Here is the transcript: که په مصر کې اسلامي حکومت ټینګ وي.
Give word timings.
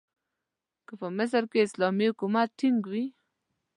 که 0.87 0.93
په 0.99 1.07
مصر 1.17 1.43
کې 1.51 1.59
اسلامي 1.67 2.05
حکومت 2.11 2.49
ټینګ 2.59 2.81
وي. 2.91 3.05